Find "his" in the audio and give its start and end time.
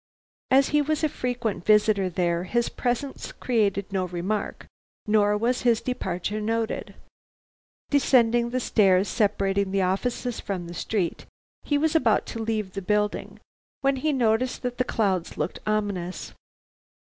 2.45-2.69, 5.61-5.79